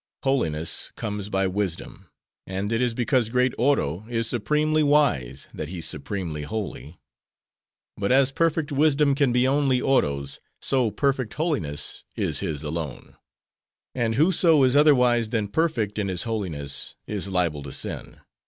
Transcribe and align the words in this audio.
Holiness 0.23 0.91
comes 0.95 1.29
by 1.29 1.45
wisdom; 1.45 2.07
and 2.47 2.73
it 2.73 2.81
is 2.81 2.95
because 2.95 3.29
great 3.29 3.53
Oro 3.59 4.07
is 4.09 4.25
supremely 4.27 4.81
wise, 4.81 5.47
that 5.53 5.69
He's 5.69 5.87
supremely 5.87 6.41
holy. 6.41 6.99
But 7.97 8.11
as 8.11 8.31
perfect 8.31 8.71
wisdom 8.71 9.13
can 9.13 9.31
be 9.31 9.47
only 9.47 9.79
Oro's; 9.79 10.39
so, 10.59 10.89
perfect 10.89 11.35
holiness 11.35 12.03
is 12.15 12.39
his 12.39 12.63
alone. 12.63 13.15
And 13.93 14.15
whoso 14.15 14.63
is 14.63 14.75
otherwise 14.75 15.29
than 15.29 15.47
perfect 15.49 15.99
in 15.99 16.07
his 16.07 16.23
holiness, 16.23 16.95
is 17.05 17.27
liable 17.29 17.61
to 17.61 17.71
sin. 17.71 18.21